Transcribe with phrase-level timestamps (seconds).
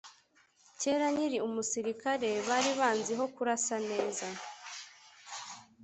[0.79, 4.27] Kera nkiri umusirikare bari banziho kurasa neza